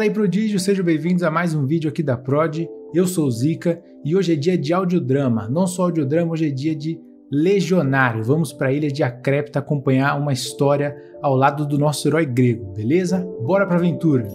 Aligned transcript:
Fala 0.00 0.08
aí, 0.08 0.14
prodígio, 0.14 0.58
sejam 0.58 0.82
bem-vindos 0.82 1.22
a 1.22 1.30
mais 1.30 1.54
um 1.54 1.66
vídeo 1.66 1.90
aqui 1.90 2.02
da 2.02 2.16
Prod. 2.16 2.66
Eu 2.94 3.06
sou 3.06 3.26
o 3.26 3.30
Zika 3.30 3.82
e 4.02 4.16
hoje 4.16 4.32
é 4.32 4.34
dia 4.34 4.56
de 4.56 4.72
audiodrama. 4.72 5.46
Não 5.46 5.66
só 5.66 5.82
audiodrama, 5.82 6.32
hoje 6.32 6.48
é 6.48 6.50
dia 6.50 6.74
de 6.74 6.98
legionário. 7.30 8.24
Vamos 8.24 8.50
para 8.50 8.68
a 8.68 8.72
ilha 8.72 8.90
de 8.90 9.02
Acrépita 9.02 9.58
acompanhar 9.58 10.18
uma 10.18 10.32
história 10.32 10.96
ao 11.20 11.36
lado 11.36 11.66
do 11.66 11.76
nosso 11.76 12.08
herói 12.08 12.24
grego, 12.24 12.72
beleza? 12.72 13.20
Bora 13.42 13.66
pra 13.66 13.76
aventura! 13.76 14.26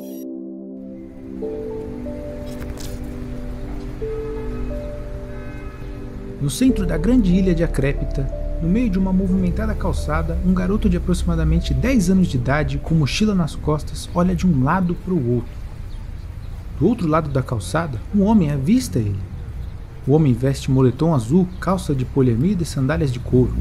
No 6.40 6.50
centro 6.52 6.86
da 6.86 6.96
grande 6.96 7.34
ilha 7.34 7.56
de 7.56 7.64
Acrépita, 7.64 8.45
no 8.66 8.72
meio 8.72 8.90
de 8.90 8.98
uma 8.98 9.14
movimentada 9.14 9.76
calçada, 9.76 10.40
um 10.44 10.52
garoto 10.52 10.90
de 10.90 10.98
aproximadamente 10.98 11.72
10 11.72 12.10
anos 12.10 12.28
de 12.28 12.38
idade, 12.38 12.80
com 12.80 12.96
mochila 12.96 13.36
nas 13.36 13.56
costas, 13.56 14.10
olha 14.12 14.36
de 14.36 14.48
um 14.48 14.64
lado 14.64 14.96
para 14.96 15.14
o 15.14 15.36
outro. 15.36 15.52
Do 16.80 16.88
outro 16.88 17.08
lado 17.08 17.30
da 17.30 17.44
calçada, 17.44 18.02
um 18.14 18.24
homem 18.24 18.52
avista 18.52 18.98
ele. 18.98 19.20
O 20.08 20.14
homem 20.14 20.34
veste 20.34 20.72
moletom 20.72 21.14
azul, 21.14 21.48
calça 21.60 21.94
de 21.94 22.06
poliamida 22.06 22.64
e 22.64 22.66
sandálias 22.66 23.12
de 23.12 23.20
couro. 23.20 23.54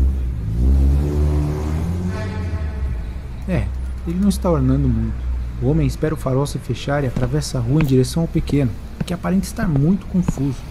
É, 3.46 3.66
ele 4.08 4.18
não 4.18 4.30
está 4.30 4.50
ornando 4.50 4.88
muito. 4.88 5.22
O 5.62 5.68
homem 5.68 5.86
espera 5.86 6.14
o 6.14 6.16
farol 6.16 6.46
se 6.46 6.58
fechar 6.58 7.04
e 7.04 7.08
atravessa 7.08 7.58
a 7.58 7.60
rua 7.60 7.82
em 7.82 7.86
direção 7.86 8.22
ao 8.22 8.28
pequeno, 8.28 8.70
que 9.04 9.12
aparenta 9.12 9.44
estar 9.44 9.68
muito 9.68 10.06
confuso. 10.06 10.62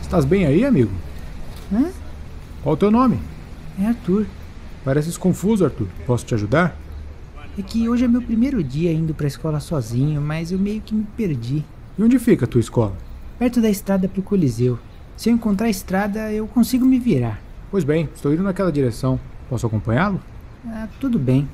Estás 0.00 0.24
bem 0.24 0.46
aí, 0.46 0.64
amigo? 0.64 0.92
Hã? 1.72 1.90
Qual 2.62 2.76
o 2.76 2.78
teu 2.78 2.90
nome? 2.90 3.18
É 3.78 3.86
Arthur. 3.86 4.26
Pareces 4.84 5.16
confuso, 5.16 5.64
Arthur. 5.64 5.88
Posso 6.06 6.24
te 6.24 6.34
ajudar? 6.34 6.76
É 7.58 7.62
que 7.62 7.88
hoje 7.88 8.04
é 8.04 8.08
meu 8.08 8.22
primeiro 8.22 8.62
dia 8.62 8.92
indo 8.92 9.12
pra 9.12 9.26
escola 9.26 9.60
sozinho, 9.60 10.20
mas 10.20 10.50
eu 10.50 10.58
meio 10.58 10.80
que 10.80 10.94
me 10.94 11.04
perdi. 11.16 11.64
E 11.98 12.02
onde 12.02 12.18
fica 12.18 12.44
a 12.44 12.48
tua 12.48 12.60
escola? 12.60 12.96
Perto 13.38 13.60
da 13.60 13.68
estrada 13.68 14.08
pro 14.08 14.22
Coliseu. 14.22 14.78
Se 15.16 15.28
eu 15.28 15.34
encontrar 15.34 15.66
a 15.66 15.70
estrada, 15.70 16.32
eu 16.32 16.46
consigo 16.46 16.86
me 16.86 16.98
virar. 16.98 17.40
Pois 17.70 17.84
bem, 17.84 18.08
estou 18.14 18.32
indo 18.32 18.42
naquela 18.42 18.72
direção. 18.72 19.20
Posso 19.48 19.66
acompanhá-lo? 19.66 20.20
Ah, 20.66 20.88
tudo 20.98 21.18
bem. 21.18 21.48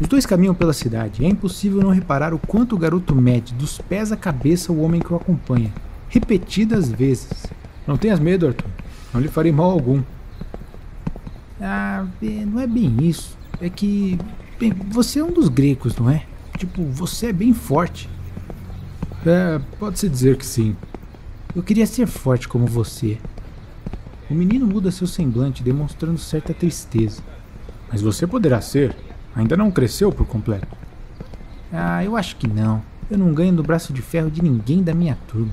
Os 0.00 0.08
dois 0.08 0.24
caminham 0.24 0.54
pela 0.54 0.72
cidade. 0.72 1.24
É 1.24 1.28
impossível 1.28 1.80
não 1.80 1.90
reparar 1.90 2.32
o 2.32 2.38
quanto 2.38 2.74
o 2.74 2.78
garoto 2.78 3.14
mede 3.14 3.54
dos 3.54 3.78
pés 3.78 4.10
à 4.10 4.16
cabeça 4.16 4.72
o 4.72 4.80
homem 4.80 5.00
que 5.00 5.12
o 5.12 5.16
acompanha, 5.16 5.72
repetidas 6.08 6.90
vezes. 6.90 7.46
Não 7.86 7.96
tenhas 7.96 8.18
medo, 8.18 8.46
Arthur. 8.46 8.70
Não 9.12 9.20
lhe 9.20 9.28
farei 9.28 9.52
mal 9.52 9.70
algum. 9.70 10.02
Ah, 11.94 12.06
não 12.46 12.60
é 12.60 12.66
bem 12.66 12.96
isso. 13.00 13.38
É 13.60 13.70
que. 13.70 14.18
Bem, 14.58 14.72
você 14.88 15.20
é 15.20 15.24
um 15.24 15.32
dos 15.32 15.48
gregos, 15.48 15.96
não 15.96 16.10
é? 16.10 16.24
Tipo, 16.58 16.82
você 16.84 17.26
é 17.26 17.32
bem 17.32 17.54
forte. 17.54 18.08
É, 19.24 19.60
pode-se 19.78 20.08
dizer 20.08 20.36
que 20.36 20.44
sim. 20.44 20.76
Eu 21.54 21.62
queria 21.62 21.86
ser 21.86 22.06
forte 22.06 22.48
como 22.48 22.66
você. 22.66 23.18
O 24.28 24.34
menino 24.34 24.66
muda 24.66 24.90
seu 24.90 25.06
semblante, 25.06 25.62
demonstrando 25.62 26.18
certa 26.18 26.52
tristeza. 26.52 27.22
Mas 27.90 28.02
você 28.02 28.26
poderá 28.26 28.60
ser. 28.60 28.96
Ainda 29.34 29.56
não 29.56 29.70
cresceu 29.70 30.10
por 30.12 30.26
completo. 30.26 30.66
Ah, 31.72 32.04
eu 32.04 32.16
acho 32.16 32.36
que 32.36 32.46
não. 32.46 32.82
Eu 33.10 33.18
não 33.18 33.32
ganho 33.32 33.54
do 33.54 33.62
braço 33.62 33.92
de 33.92 34.02
ferro 34.02 34.30
de 34.30 34.42
ninguém 34.42 34.82
da 34.82 34.94
minha 34.94 35.16
turma. 35.28 35.52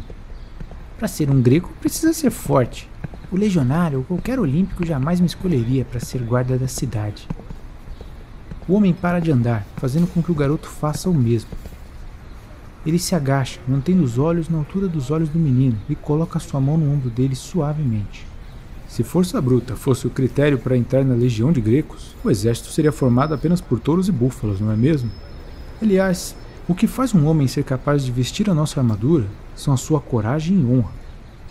Para 0.98 1.08
ser 1.08 1.30
um 1.30 1.42
grego, 1.42 1.70
precisa 1.80 2.14
ser 2.14 2.30
forte. 2.30 2.89
O 3.32 3.38
legionário 3.38 4.00
ou 4.00 4.04
qualquer 4.04 4.38
olímpico 4.40 4.86
jamais 4.86 5.22
me 5.22 5.26
escolheria 5.26 5.86
para 5.86 6.02
ser 6.02 6.22
guarda 6.22 6.58
da 6.58 6.68
cidade. 6.68 7.30
O 8.67 8.73
homem 8.73 8.94
para 8.94 9.20
de 9.20 9.32
andar, 9.32 9.66
fazendo 9.78 10.05
com 10.05 10.22
que 10.22 10.32
o 10.32 10.36
garoto 10.36 10.67
faça 10.67 11.10
o 11.10 11.14
mesmo. 11.14 11.50
Ele 12.86 13.00
se 13.00 13.16
agacha, 13.16 13.60
mantendo 13.66 14.04
os 14.04 14.17
olhos 14.17 14.50
na 14.50 14.58
altura 14.58 14.88
dos 14.89 15.11
olhos 15.11 15.30
do 15.30 15.39
menino 15.39 15.78
e 15.88 15.95
coloca 15.95 16.39
sua 16.39 16.60
mão 16.60 16.78
no 16.78 16.92
ombro 16.92 17.10
dele 17.10 17.33
suavemente. 17.33 18.28
Se 18.86 19.02
força 19.02 19.39
bruta 19.39 19.78
fosse 19.78 20.05
o 20.05 20.10
critério 20.10 20.58
para 20.58 20.76
entrar 20.76 21.05
na 21.05 21.16
legião 21.16 21.54
de 21.54 21.61
gregos, 21.61 22.14
o 22.26 22.30
exército 22.30 22.70
seria 22.70 22.92
formado 22.92 23.34
apenas 23.34 23.61
por 23.61 23.80
touros 23.80 24.10
e 24.10 24.11
búfalos, 24.11 24.60
não 24.60 24.70
é 24.70 24.76
mesmo? 24.76 25.10
Aliás, 25.82 26.36
o 26.67 26.76
que 26.76 26.86
faz 26.86 27.16
um 27.16 27.26
homem 27.26 27.48
ser 27.48 27.64
capaz 27.64 28.04
de 28.04 28.11
vestir 28.11 28.50
a 28.50 28.54
nossa 28.54 28.82
armadura 28.82 29.26
são 29.55 29.73
a 29.73 29.78
sua 29.78 30.02
coragem 30.02 30.60
e 30.60 30.66
honra. 30.66 31.01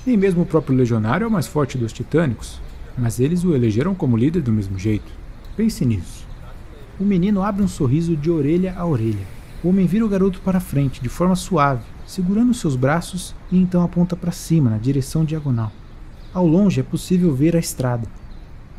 Nem 0.06 0.16
mesmo 0.16 0.43
o 0.43 0.47
próprio 0.47 0.77
legionário 0.77 1.25
é 1.25 1.28
o 1.28 1.31
mais 1.31 1.47
forte 1.47 1.77
dos 1.77 1.93
titânicos, 1.93 2.61
mas 2.97 3.21
eles 3.21 3.44
o 3.44 3.55
elegeram 3.55 3.94
como 3.94 4.16
líder 4.16 4.41
do 4.41 4.53
mesmo 4.53 4.78
jeito. 4.78 5.12
Pense 5.56 5.84
nisso. 5.84 6.27
O 6.99 7.05
menino 7.05 7.43
abre 7.43 7.62
um 7.62 7.69
sorriso 7.69 8.16
de 8.16 8.31
orelha 8.31 8.75
a 8.77 8.87
orelha. 8.87 9.27
O 9.62 9.69
homem 9.69 9.87
vira 9.87 10.05
o 10.05 10.09
garoto 10.09 10.41
para 10.41 10.59
frente, 10.59 11.03
de 11.03 11.09
forma 11.09 11.37
suave, 11.37 11.83
segurando 12.06 12.55
seus 12.55 12.77
braços 12.77 13.34
e 13.53 13.59
então 13.59 13.83
aponta 13.83 14.16
para 14.16 14.33
cima, 14.33 14.71
na 14.71 14.78
direção 14.78 15.25
diagonal. 15.25 15.71
Ao 16.33 16.47
longe 16.47 16.81
é 16.81 16.83
possível 16.83 17.34
ver 17.34 17.55
a 17.55 17.59
estrada. 17.59 18.09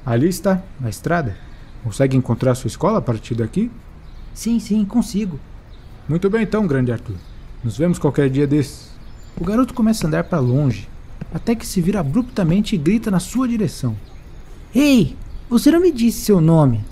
Ali 0.04 0.28
está, 0.28 0.64
a 0.84 0.90
estrada. 0.90 1.38
Consegue 1.84 2.18
encontrar 2.18 2.56
sua 2.56 2.68
escola 2.68 2.98
a 2.98 3.02
partir 3.02 3.36
daqui? 3.36 3.70
Sim, 4.34 4.60
sim, 4.60 4.84
consigo. 4.86 5.40
Muito 6.10 6.30
bem 6.30 6.44
então, 6.44 6.66
grande 6.66 6.92
Arthur. 6.92 7.16
Nos 7.64 7.78
vemos 7.78 8.00
qualquer 8.00 8.30
dia 8.30 8.48
desses. 8.48 8.92
O 9.40 9.46
garoto 9.46 9.74
começa 9.74 10.06
a 10.06 10.08
andar 10.08 10.24
para 10.24 10.40
longe, 10.40 10.90
até 11.34 11.56
que 11.56 11.66
se 11.66 11.82
vira 11.82 12.00
abruptamente 12.00 12.76
e 12.76 12.78
grita 12.78 13.12
na 13.12 13.20
sua 13.20 13.48
direção: 13.48 13.96
Ei, 14.74 15.16
você 15.50 15.72
não 15.72 15.82
me 15.82 15.92
disse 15.92 16.22
seu 16.22 16.40
nome? 16.40 16.84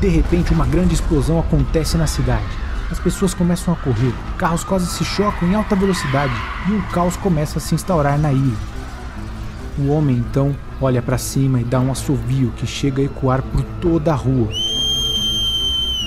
De 0.00 0.08
repente, 0.08 0.52
uma 0.52 0.66
grande 0.66 0.94
explosão 0.94 1.38
acontece 1.38 1.96
na 1.96 2.06
cidade. 2.06 2.44
As 2.90 3.00
pessoas 3.00 3.34
começam 3.34 3.74
a 3.74 3.76
correr, 3.76 4.12
carros 4.38 4.62
quase 4.62 4.86
se 4.86 5.04
chocam 5.04 5.48
em 5.48 5.54
alta 5.54 5.74
velocidade 5.74 6.34
e 6.68 6.72
um 6.72 6.80
caos 6.92 7.16
começa 7.16 7.58
a 7.58 7.60
se 7.60 7.74
instaurar 7.74 8.18
na 8.18 8.32
ilha. 8.32 8.56
O 9.78 9.88
homem 9.88 10.16
então 10.16 10.54
olha 10.80 11.02
para 11.02 11.18
cima 11.18 11.60
e 11.60 11.64
dá 11.64 11.80
um 11.80 11.90
assovio 11.90 12.52
que 12.56 12.66
chega 12.66 13.02
a 13.02 13.04
ecoar 13.04 13.42
por 13.42 13.62
toda 13.80 14.12
a 14.12 14.14
rua. 14.14 14.48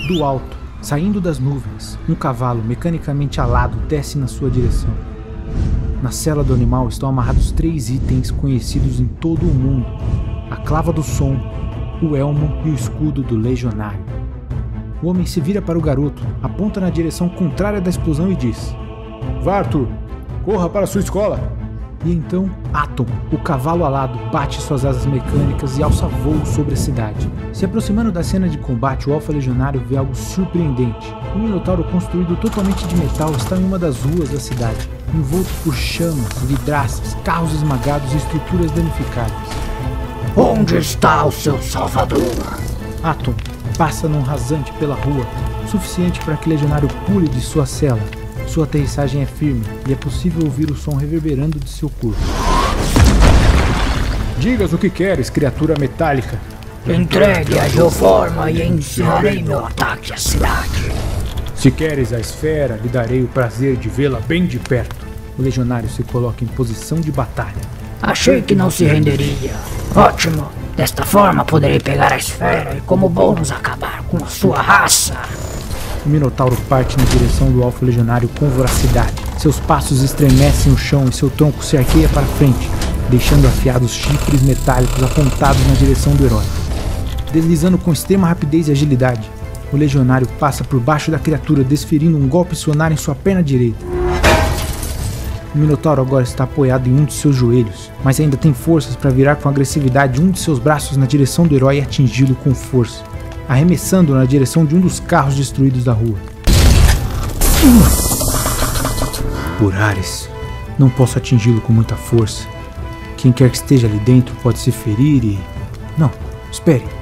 Do 0.07 0.23
alto, 0.23 0.57
saindo 0.81 1.19
das 1.19 1.37
nuvens, 1.37 1.99
um 2.07 2.15
cavalo 2.15 2.63
mecanicamente 2.63 3.41
alado 3.41 3.77
desce 3.87 4.17
na 4.17 4.27
sua 4.27 4.49
direção. 4.49 5.08
Na 6.01 6.11
cela 6.11 6.43
do 6.43 6.53
animal 6.53 6.87
estão 6.87 7.09
amarrados 7.09 7.51
três 7.51 7.89
itens 7.89 8.31
conhecidos 8.31 8.99
em 8.99 9.05
todo 9.05 9.43
o 9.43 9.53
mundo: 9.53 9.85
a 10.49 10.55
clava 10.55 10.93
do 10.93 11.03
som, 11.03 11.35
o 12.01 12.15
elmo 12.15 12.57
e 12.65 12.69
o 12.69 12.73
escudo 12.73 13.21
do 13.21 13.35
legionário. 13.35 13.99
O 15.01 15.07
homem 15.07 15.25
se 15.25 15.39
vira 15.39 15.61
para 15.61 15.77
o 15.77 15.81
garoto, 15.81 16.21
aponta 16.41 16.79
na 16.79 16.89
direção 16.89 17.29
contrária 17.29 17.81
da 17.81 17.89
explosão 17.89 18.31
e 18.31 18.35
diz: 18.35 18.75
Vá, 19.43 19.59
Arthur, 19.59 19.87
corra 20.43 20.69
para 20.69 20.87
sua 20.87 21.01
escola. 21.01 21.39
E 22.05 22.13
então, 22.13 22.49
Atom, 22.73 23.05
o 23.29 23.37
cavalo 23.37 23.83
alado, 23.83 24.17
bate 24.31 24.61
suas 24.61 24.85
asas 24.85 25.05
mecânicas 25.05 25.77
e 25.77 25.83
alça 25.83 26.07
voo 26.07 26.45
sobre 26.45 26.73
a 26.73 26.77
cidade. 26.77 27.29
Se 27.51 27.65
aproximando 27.65 28.09
da 28.09 28.23
cena 28.23 28.47
de 28.47 28.57
combate, 28.57 29.09
o 29.09 29.13
Alfa 29.13 29.33
Legionário 29.33 29.83
vê 29.85 29.97
algo 29.97 30.15
surpreendente. 30.15 31.13
Um 31.35 31.39
minotauro 31.39 31.83
construído 31.83 32.37
totalmente 32.37 32.87
de 32.87 32.95
metal 32.95 33.31
está 33.31 33.57
em 33.57 33.65
uma 33.65 33.77
das 33.77 34.01
ruas 34.01 34.29
da 34.29 34.39
cidade, 34.39 34.89
envolto 35.13 35.49
por 35.63 35.75
chamas, 35.75 36.33
vidraças, 36.43 37.15
carros 37.23 37.53
esmagados 37.53 38.13
e 38.13 38.17
estruturas 38.17 38.71
danificadas. 38.71 39.31
Onde 40.35 40.77
está 40.77 41.25
o 41.25 41.31
seu 41.31 41.61
salvador? 41.61 42.21
Atom 43.03 43.33
passa 43.77 44.09
num 44.09 44.21
rasante 44.21 44.71
pela 44.73 44.95
rua, 44.95 45.25
suficiente 45.69 46.19
para 46.19 46.35
que 46.35 46.47
o 46.47 46.49
legionário 46.51 46.89
pule 47.05 47.29
de 47.29 47.39
sua 47.39 47.65
cela. 47.65 48.01
Sua 48.47 48.65
aterrissagem 48.65 49.21
é 49.21 49.25
firme 49.25 49.63
e 49.87 49.93
é 49.93 49.95
possível 49.95 50.43
ouvir 50.43 50.69
o 50.69 50.75
som 50.75 50.95
reverberando 50.95 51.59
de 51.59 51.69
seu 51.69 51.89
corpo. 51.89 52.19
Digas 54.37 54.73
o 54.73 54.77
que 54.77 54.89
queres, 54.89 55.29
criatura 55.29 55.75
metálica. 55.79 56.39
Entregue 56.87 57.59
a 57.59 57.67
geoforma 57.67 58.49
e 58.49 58.67
ensinarei 58.67 59.43
meu 59.43 59.65
ataque 59.65 60.13
à 60.13 60.17
cidade. 60.17 60.98
Se 61.59 61.69
queres 61.69 62.13
a 62.13 62.19
esfera, 62.21 62.79
lhe 62.81 62.87
darei 62.87 63.21
o 63.21 63.27
prazer 63.27 63.75
de 63.75 63.89
vê-la 63.89 64.21
bem 64.21 64.45
de 64.45 64.57
perto. 64.57 65.05
O 65.37 65.41
legionário 65.41 65.89
se 65.89 66.03
coloca 66.03 66.41
em 66.41 66.47
posição 66.47 67.01
de 67.01 67.11
batalha. 67.11 67.59
Achei 68.01 68.41
que 68.41 68.55
não 68.55 68.71
se 68.71 68.85
renderia. 68.85 69.51
Ótimo! 69.93 70.47
Desta 70.77 71.03
forma 71.03 71.43
poderei 71.43 71.77
pegar 71.77 72.13
a 72.13 72.17
esfera 72.17 72.77
e, 72.77 72.81
como 72.81 73.09
bônus, 73.09 73.51
acabar 73.51 74.03
com 74.03 74.15
a 74.23 74.27
sua 74.27 74.61
raça. 74.61 75.17
O 76.05 76.07
Minotauro 76.07 76.55
parte 76.69 76.97
na 76.97 77.03
direção 77.03 77.51
do 77.51 77.61
Alfa 77.61 77.85
Legionário 77.85 78.29
com 78.39 78.47
voracidade. 78.47 79.15
Seus 79.37 79.59
passos 79.59 80.01
estremecem 80.01 80.71
o 80.71 80.77
chão 80.77 81.09
e 81.09 81.13
seu 81.13 81.29
tronco 81.29 81.61
se 81.61 81.75
arqueia 81.75 82.07
para 82.07 82.23
frente, 82.23 82.71
deixando 83.09 83.45
afiados 83.45 83.91
chifres 83.91 84.41
metálicos 84.43 85.03
apontados 85.03 85.67
na 85.67 85.73
direção 85.73 86.15
do 86.15 86.25
herói. 86.25 86.45
Deslizando 87.33 87.77
com 87.77 87.91
extrema 87.91 88.29
rapidez 88.29 88.69
e 88.69 88.71
agilidade, 88.71 89.29
o 89.71 89.77
legionário 89.77 90.27
passa 90.39 90.63
por 90.63 90.79
baixo 90.79 91.11
da 91.11 91.19
criatura, 91.19 91.63
desferindo 91.63 92.17
um 92.17 92.27
golpe 92.27 92.55
sonar 92.55 92.91
em 92.91 92.97
sua 92.97 93.15
perna 93.15 93.43
direita. 93.43 93.85
O 95.53 95.57
Minotauro 95.57 96.01
agora 96.01 96.23
está 96.23 96.43
apoiado 96.43 96.87
em 96.87 96.93
um 96.93 97.05
de 97.05 97.13
seus 97.13 97.35
joelhos, 97.35 97.91
mas 98.03 98.19
ainda 98.19 98.37
tem 98.37 98.53
forças 98.53 98.95
para 98.95 99.09
virar 99.09 99.35
com 99.35 99.49
agressividade 99.49 100.21
um 100.21 100.29
de 100.29 100.39
seus 100.39 100.59
braços 100.59 100.95
na 100.95 101.05
direção 101.05 101.47
do 101.47 101.55
herói 101.55 101.77
e 101.77 101.81
atingi-lo 101.81 102.35
com 102.35 102.53
força, 102.53 103.03
arremessando-o 103.47 104.15
na 104.15 104.25
direção 104.25 104.63
de 104.63 104.75
um 104.75 104.79
dos 104.79 104.99
carros 104.99 105.35
destruídos 105.35 105.83
da 105.83 105.93
rua. 105.93 106.17
Por 109.57 109.75
Ares, 109.75 110.29
não 110.77 110.89
posso 110.89 111.17
atingi-lo 111.17 111.61
com 111.61 111.73
muita 111.73 111.95
força. 111.95 112.47
Quem 113.17 113.31
quer 113.31 113.49
que 113.49 113.57
esteja 113.57 113.87
ali 113.87 113.99
dentro 113.99 114.33
pode 114.43 114.59
se 114.59 114.71
ferir 114.71 115.23
e. 115.25 115.39
Não, 115.97 116.11
espere. 116.51 116.98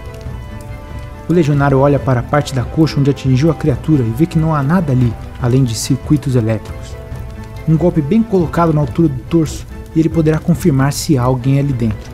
O 1.29 1.33
legionário 1.33 1.79
olha 1.79 1.99
para 1.99 2.21
a 2.21 2.23
parte 2.23 2.55
da 2.55 2.63
coxa 2.63 2.97
onde 2.99 3.09
atingiu 3.09 3.51
a 3.51 3.53
criatura 3.53 4.01
e 4.01 4.11
vê 4.11 4.25
que 4.25 4.39
não 4.39 4.55
há 4.55 4.63
nada 4.63 4.93
ali, 4.93 5.13
além 5.41 5.65
de 5.65 5.75
circuitos 5.75 6.35
elétricos. 6.35 6.95
Um 7.67 7.75
golpe 7.75 8.01
bem 8.01 8.23
colocado 8.23 8.71
na 8.71 8.79
altura 8.79 9.09
do 9.09 9.19
torso 9.23 9.67
e 9.93 9.99
ele 9.99 10.07
poderá 10.07 10.39
confirmar 10.39 10.93
se 10.93 11.17
há 11.17 11.23
alguém 11.23 11.59
ali 11.59 11.73
dentro. 11.73 12.11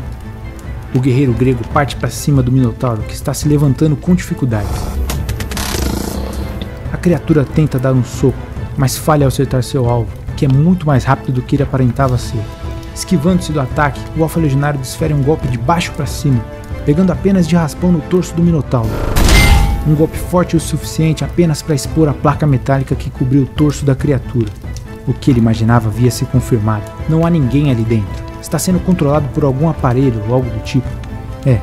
O 0.96 1.00
guerreiro 1.00 1.32
grego 1.34 1.68
parte 1.68 1.96
para 1.96 2.10
cima 2.10 2.42
do 2.42 2.52
Minotauro, 2.52 3.04
que 3.04 3.14
está 3.14 3.34
se 3.36 3.48
levantando 3.48 3.96
com 3.96 4.16
dificuldades. 4.16 4.82
A 6.92 6.98
criatura 6.98 7.44
tenta 7.44 7.78
dar 7.78 7.94
um 7.94 8.04
soco, 8.04 8.38
mas 8.76 8.98
falha 8.98 9.26
ao 9.26 9.28
acertar 9.28 9.62
seu 9.62 9.88
alvo, 9.88 10.12
que 10.36 10.46
é 10.46 10.48
muito 10.48 10.88
mais 10.88 11.04
rápido 11.04 11.34
do 11.34 11.42
que 11.44 11.56
ele 11.56 11.64
aparentava 11.64 12.18
ser. 12.18 12.42
Esquivando-se 12.96 13.52
do 13.52 13.60
ataque, 13.60 14.00
o 14.18 14.24
Alfa 14.24 14.40
Legionário 14.40 14.80
desfere 14.80 15.14
um 15.14 15.22
golpe 15.22 15.48
de 15.48 15.58
baixo 15.58 15.92
para 15.92 16.06
cima, 16.06 16.44
pegando 16.86 17.12
apenas 17.12 17.48
de 17.48 17.56
raspão 17.56 17.92
no 17.92 18.02
torso 18.02 18.34
do 18.36 18.44
Minotauro. 18.44 18.90
Um 19.88 19.96
golpe 19.96 20.18
forte 20.18 20.56
o 20.56 20.60
suficiente 20.60 21.24
apenas 21.24 21.62
para 21.62 21.76
expor 21.76 22.08
a 22.08 22.14
placa 22.14 22.48
metálica 22.48 22.96
que 22.96 23.10
cobriu 23.10 23.44
o 23.44 23.48
torso 23.48 23.86
da 23.86 23.96
criatura. 23.96 24.48
O 25.06 25.14
que 25.14 25.30
ele 25.30 25.40
imaginava 25.40 25.90
havia 25.90 26.10
se 26.10 26.26
confirmado. 26.26 26.90
Não 27.10 27.26
há 27.26 27.30
ninguém 27.30 27.70
ali 27.70 27.84
dentro. 27.84 28.24
Está 28.42 28.58
sendo 28.58 28.80
controlado 28.80 29.28
por 29.34 29.44
algum 29.44 29.68
aparelho 29.68 30.24
ou 30.28 30.36
algo 30.36 30.50
do 30.50 30.64
tipo. 30.64 30.88
É, 31.46 31.60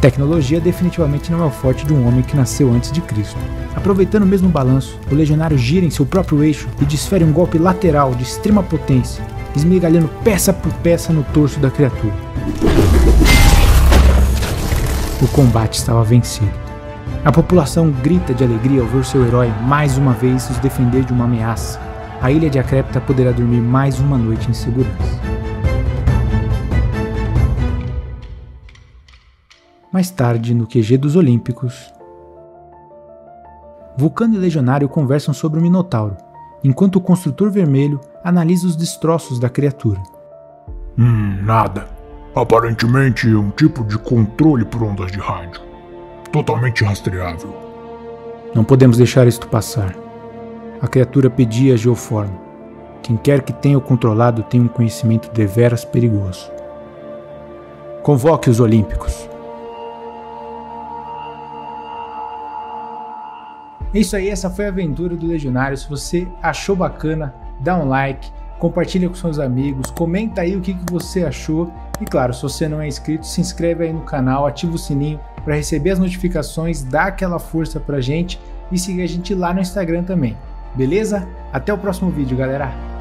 tecnologia 0.00 0.60
definitivamente 0.60 1.30
não 1.30 1.42
é 1.42 1.46
o 1.46 1.50
forte 1.50 1.86
de 1.86 1.92
um 1.92 2.06
homem 2.06 2.22
que 2.22 2.36
nasceu 2.36 2.72
antes 2.72 2.90
de 2.90 3.00
Cristo. 3.00 3.38
Aproveitando 3.76 4.24
o 4.24 4.26
mesmo 4.26 4.48
balanço, 4.48 4.98
o 5.10 5.14
legionário 5.14 5.56
gira 5.56 5.86
em 5.86 5.90
seu 5.90 6.04
próprio 6.04 6.42
eixo 6.42 6.68
e 6.80 6.84
desfere 6.84 7.22
um 7.22 7.32
golpe 7.32 7.58
lateral 7.58 8.12
de 8.12 8.24
extrema 8.24 8.62
potência, 8.62 9.24
esmigalhando 9.54 10.10
peça 10.24 10.52
por 10.52 10.72
peça 10.74 11.12
no 11.12 11.22
torso 11.22 11.60
da 11.60 11.70
criatura. 11.70 12.14
O 15.22 15.28
combate 15.28 15.74
estava 15.74 16.02
vencido. 16.02 16.50
A 17.24 17.30
população 17.30 17.92
grita 17.92 18.34
de 18.34 18.42
alegria 18.42 18.80
ao 18.80 18.88
ver 18.88 19.04
seu 19.04 19.24
herói 19.24 19.52
mais 19.62 19.96
uma 19.96 20.12
vez 20.12 20.42
se 20.42 20.60
defender 20.60 21.04
de 21.04 21.12
uma 21.12 21.26
ameaça. 21.26 21.80
A 22.20 22.32
ilha 22.32 22.50
de 22.50 22.58
Acrépta 22.58 23.00
poderá 23.00 23.30
dormir 23.30 23.60
mais 23.60 24.00
uma 24.00 24.18
noite 24.18 24.50
em 24.50 24.52
segurança. 24.52 24.90
Mais 29.92 30.10
tarde, 30.10 30.54
no 30.54 30.66
QG 30.66 30.96
dos 30.96 31.14
Olímpicos, 31.14 31.92
Vulcano 33.96 34.34
e 34.34 34.38
Legionário 34.38 34.88
conversam 34.88 35.32
sobre 35.32 35.60
o 35.60 35.62
Minotauro, 35.62 36.16
enquanto 36.64 36.96
o 36.96 37.00
Construtor 37.00 37.48
Vermelho 37.48 38.00
analisa 38.24 38.66
os 38.66 38.74
destroços 38.74 39.38
da 39.38 39.48
criatura. 39.48 40.02
Hum, 40.98 41.44
nada. 41.44 42.01
Aparentemente 42.34 43.28
um 43.34 43.50
tipo 43.50 43.84
de 43.84 43.98
controle 43.98 44.64
por 44.64 44.82
ondas 44.82 45.12
de 45.12 45.18
rádio. 45.18 45.60
Totalmente 46.32 46.82
rastreável. 46.82 47.54
Não 48.54 48.64
podemos 48.64 48.96
deixar 48.96 49.26
isto 49.26 49.46
passar. 49.48 49.94
A 50.80 50.88
criatura 50.88 51.28
pedia 51.28 51.74
a 51.74 51.76
geoforma. 51.76 52.40
Quem 53.02 53.18
quer 53.18 53.42
que 53.42 53.52
tenha 53.52 53.76
o 53.76 53.82
controlado 53.82 54.42
tem 54.44 54.62
um 54.62 54.68
conhecimento 54.68 55.30
deveras 55.30 55.84
perigoso. 55.84 56.50
Convoque 58.02 58.48
os 58.48 58.60
Olímpicos. 58.60 59.28
É 63.94 63.98
isso 63.98 64.16
aí, 64.16 64.30
essa 64.30 64.48
foi 64.48 64.64
a 64.64 64.68
aventura 64.68 65.14
do 65.14 65.26
Legionário. 65.26 65.76
Se 65.76 65.86
você 65.86 66.26
achou 66.42 66.74
bacana, 66.74 67.34
dá 67.60 67.76
um 67.76 67.86
like, 67.86 68.30
compartilha 68.58 69.06
com 69.06 69.14
seus 69.14 69.38
amigos, 69.38 69.90
comenta 69.90 70.40
aí 70.40 70.56
o 70.56 70.62
que, 70.62 70.72
que 70.72 70.90
você 70.90 71.24
achou. 71.24 71.70
E 72.00 72.04
claro, 72.04 72.34
se 72.34 72.42
você 72.42 72.68
não 72.68 72.80
é 72.80 72.88
inscrito, 72.88 73.26
se 73.26 73.40
inscreve 73.40 73.84
aí 73.84 73.92
no 73.92 74.02
canal, 74.02 74.46
ativa 74.46 74.74
o 74.74 74.78
sininho 74.78 75.20
para 75.44 75.54
receber 75.54 75.90
as 75.90 75.98
notificações, 75.98 76.82
dá 76.82 77.04
aquela 77.04 77.38
força 77.38 77.78
pra 77.78 78.00
gente 78.00 78.40
e 78.70 78.78
siga 78.78 79.02
a 79.02 79.06
gente 79.06 79.34
lá 79.34 79.52
no 79.52 79.60
Instagram 79.60 80.02
também. 80.02 80.36
Beleza? 80.74 81.28
Até 81.52 81.72
o 81.72 81.78
próximo 81.78 82.10
vídeo, 82.10 82.36
galera! 82.36 82.91